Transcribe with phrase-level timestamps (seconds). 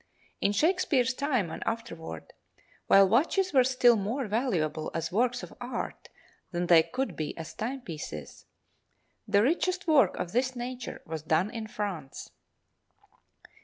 [0.39, 2.33] In Shakespeare's time and afterward,
[2.87, 6.09] while watches were still more valuable as works of art
[6.49, 8.47] than they could be as timepieces,
[9.27, 12.31] the richest work of this nature was done in France.